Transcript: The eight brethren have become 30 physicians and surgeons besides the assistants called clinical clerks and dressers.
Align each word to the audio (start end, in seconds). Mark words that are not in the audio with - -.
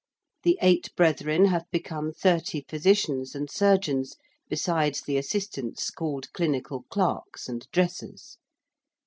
The 0.41 0.57
eight 0.63 0.95
brethren 0.95 1.45
have 1.45 1.69
become 1.69 2.11
30 2.11 2.63
physicians 2.67 3.35
and 3.35 3.47
surgeons 3.51 4.15
besides 4.49 5.03
the 5.03 5.15
assistants 5.15 5.91
called 5.91 6.33
clinical 6.33 6.85
clerks 6.89 7.47
and 7.47 7.67
dressers. 7.71 8.39